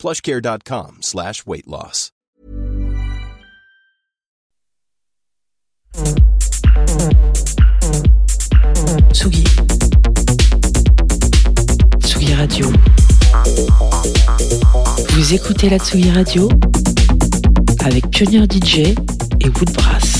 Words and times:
plushcare.com 0.00 0.98
slash 1.02 1.44
weight 1.46 1.68
loss. 1.68 2.10
Tsugi. 9.12 9.44
Tsugi 12.02 12.34
Radio. 12.34 12.72
Vous 15.10 15.34
écoutez 15.34 15.68
la 15.68 15.78
Tsugi 15.78 16.10
Radio 16.10 16.48
avec 17.84 18.08
Pionnier 18.10 18.44
DJ 18.44 18.94
et 19.40 19.48
Woodbrass. 19.48 20.19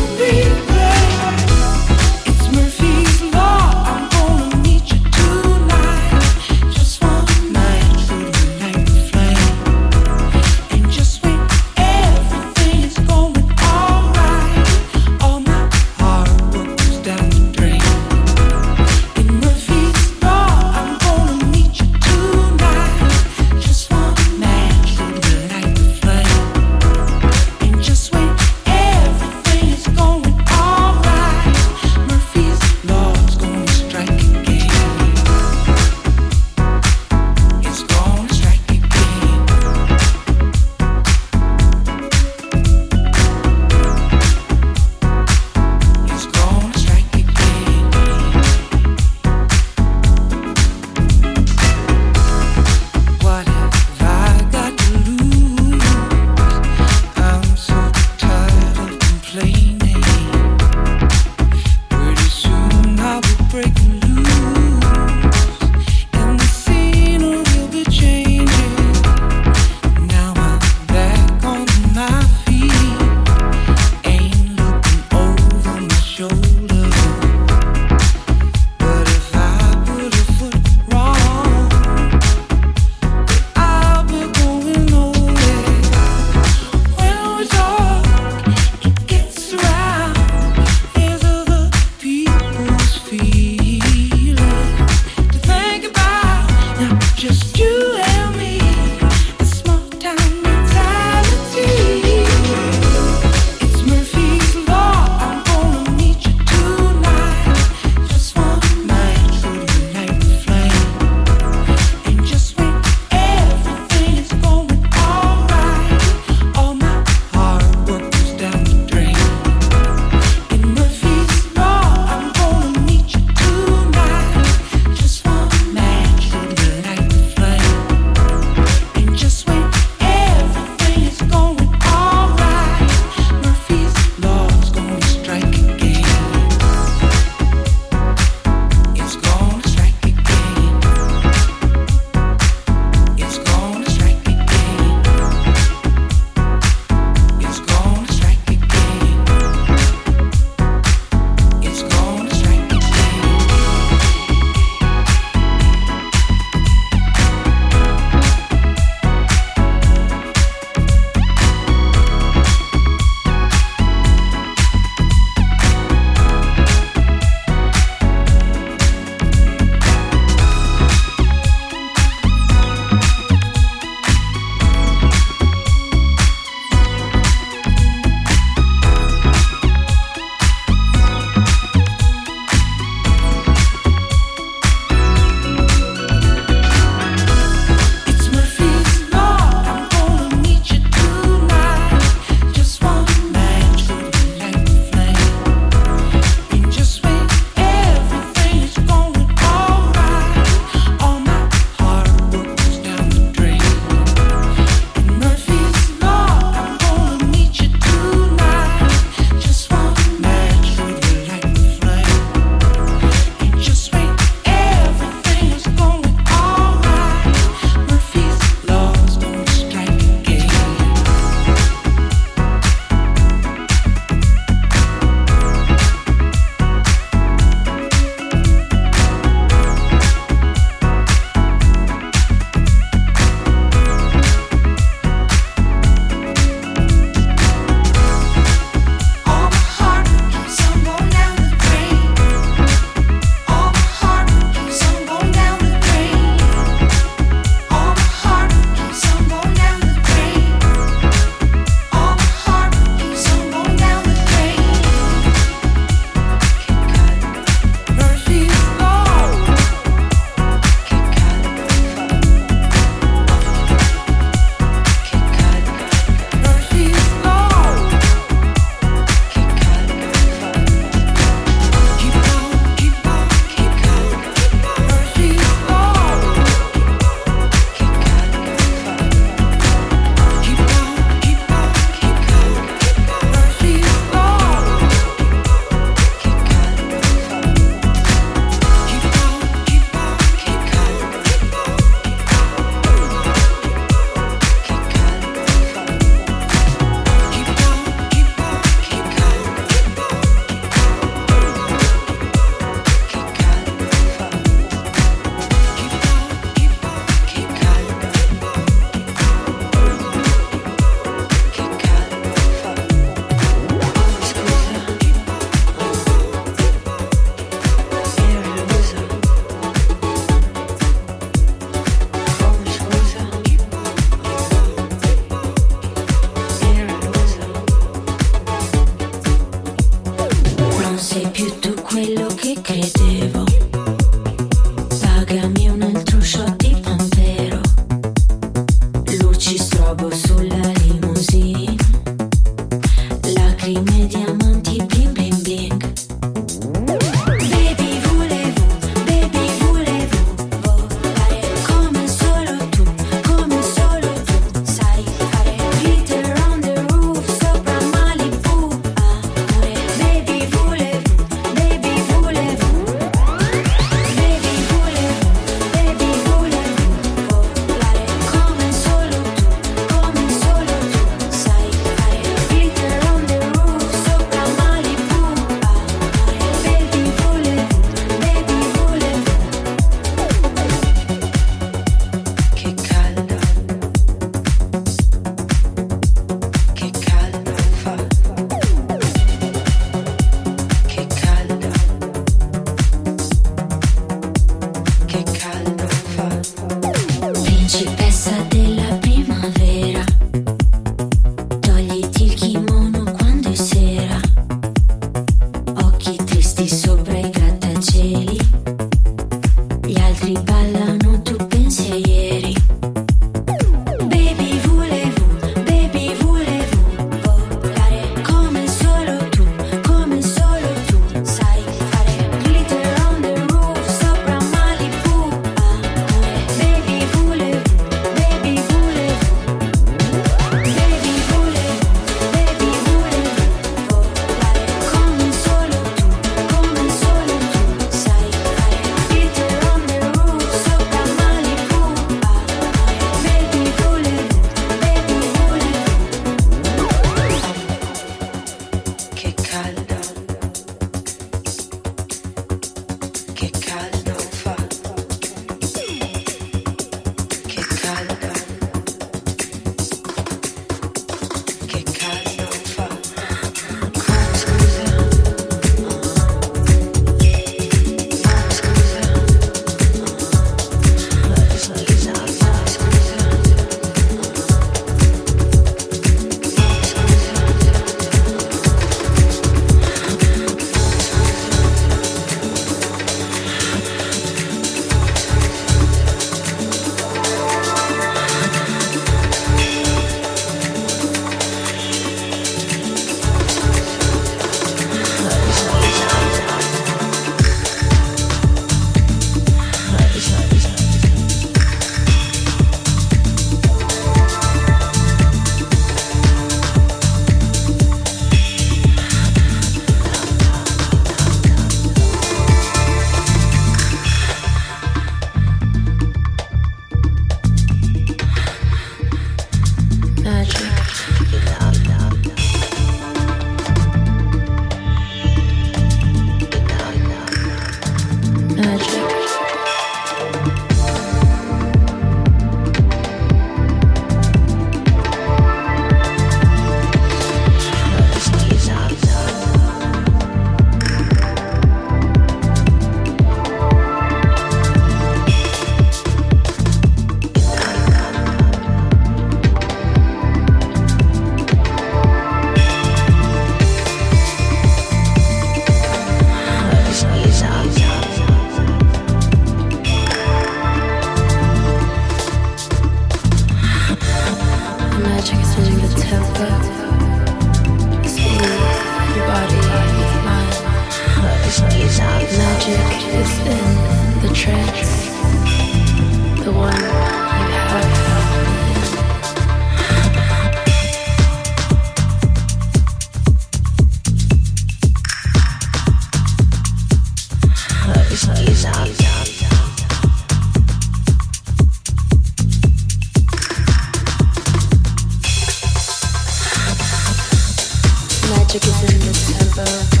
magic 598.53 598.67
is 598.67 598.93
in 598.93 598.99
this 598.99 599.37
tempo. 599.37 600.00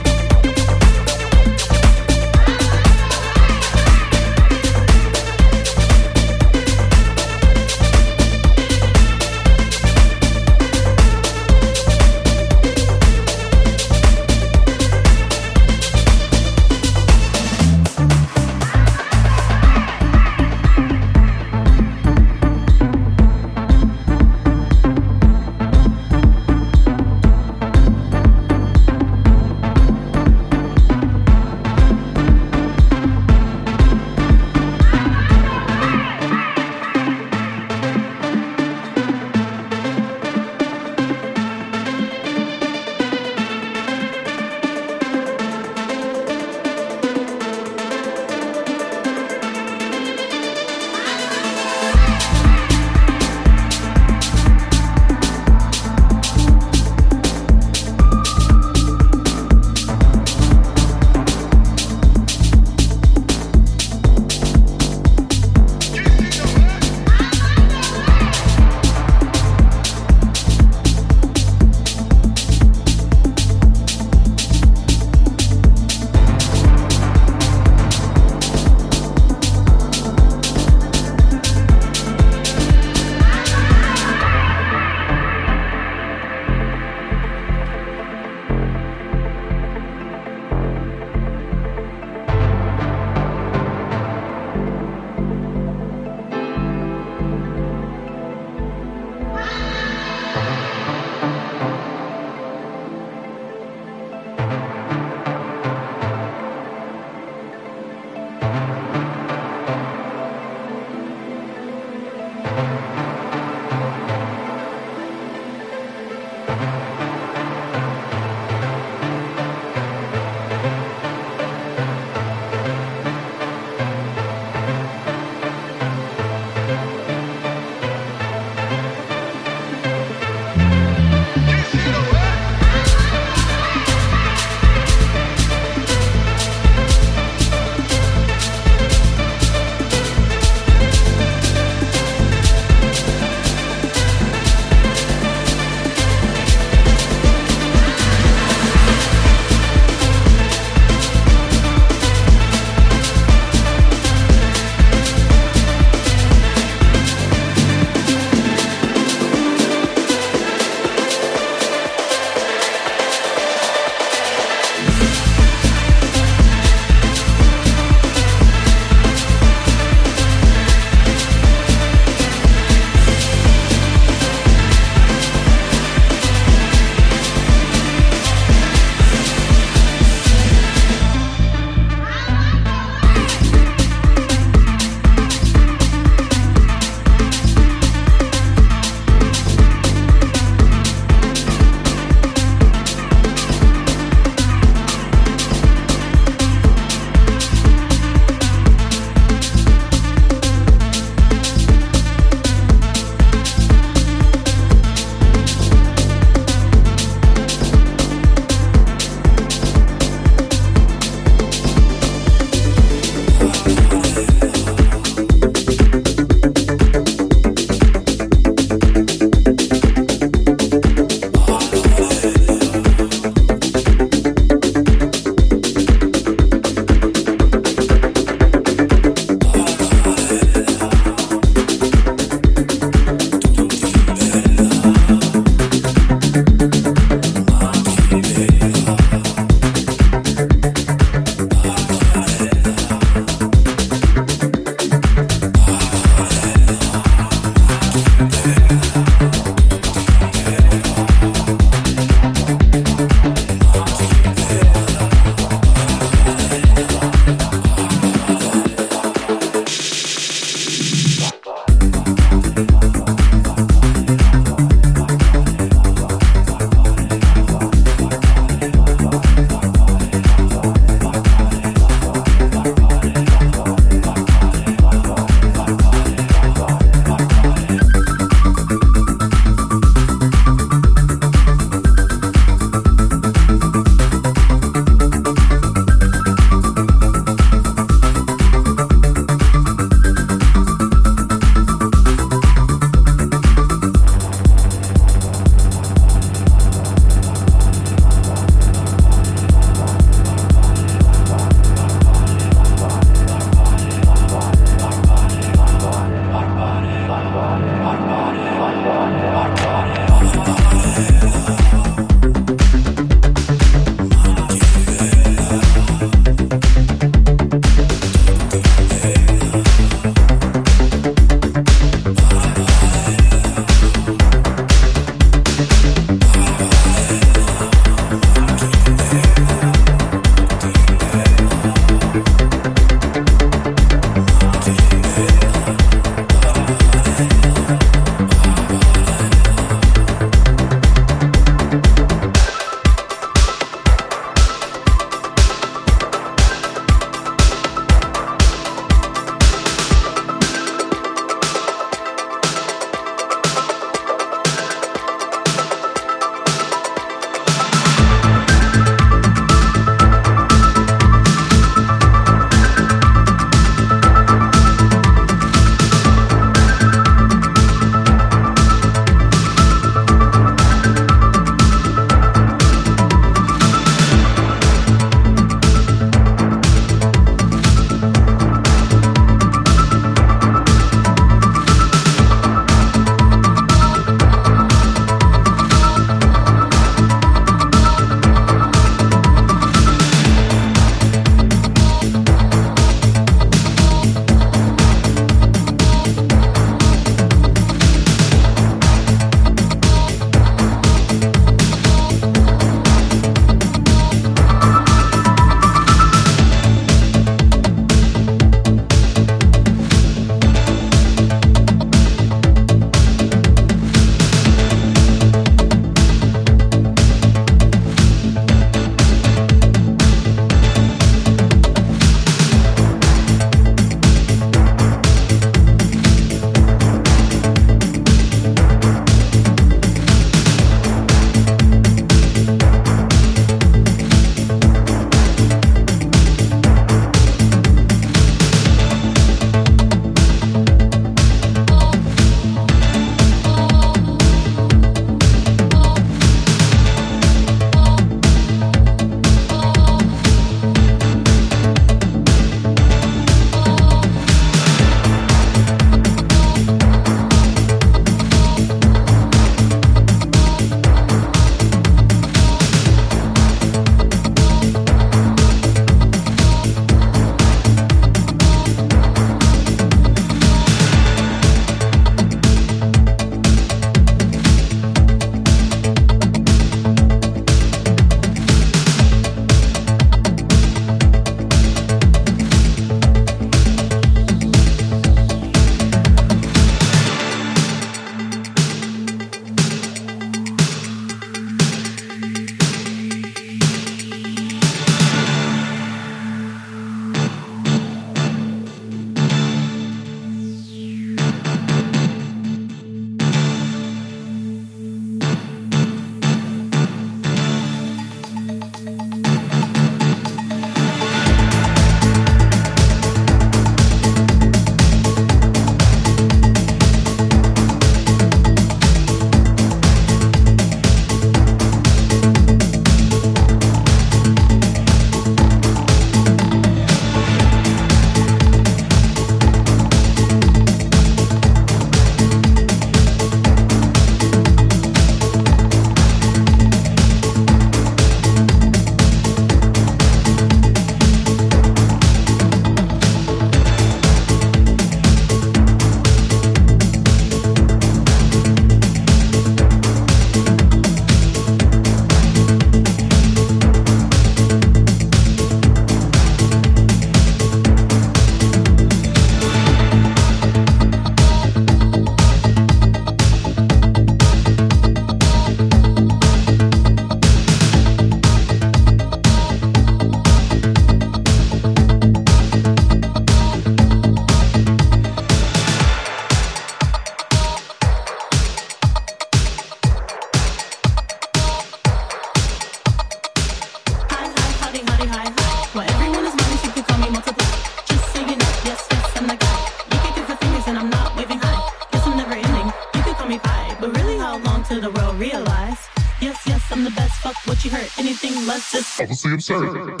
Less 599.25 599.49
is 599.49 599.51
obviously 599.51 600.00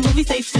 movie, 0.00 0.22
stay 0.22 0.51